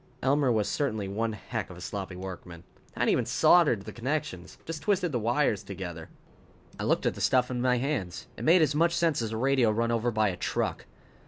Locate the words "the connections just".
3.83-4.81